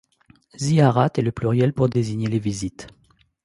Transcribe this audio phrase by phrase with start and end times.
[0.57, 2.87] Ziyarates est le pluriel pour désigner les visites.